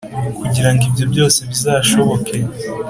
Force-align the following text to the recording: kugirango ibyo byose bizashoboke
kugirango 0.39 0.81
ibyo 0.89 1.05
byose 1.11 1.39
bizashoboke 1.49 2.37